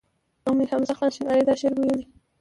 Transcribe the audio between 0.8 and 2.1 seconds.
خان شینواری دا شعر ویلی.